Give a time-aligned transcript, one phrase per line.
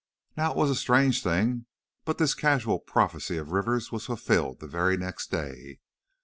[0.35, 1.67] Now it was a strange thing,
[2.05, 5.77] but this casual prophecy of Rivers' was fulfilled the very next day!